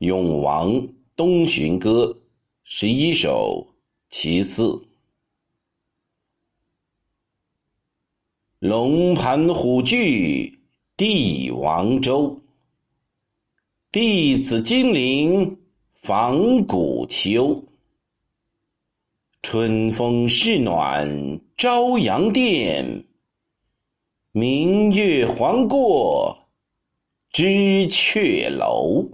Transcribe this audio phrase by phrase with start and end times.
[0.06, 2.06] 《永王东巡歌》
[2.64, 3.74] 十一首
[4.10, 4.88] 其四。
[8.58, 10.58] 龙盘虎踞
[10.96, 12.42] 帝王州，
[13.92, 15.60] 弟子金陵
[16.02, 17.64] 访古丘。
[19.42, 23.04] 春风是暖朝阳殿，
[24.32, 26.48] 明月还过
[27.30, 29.08] 知鹊楼。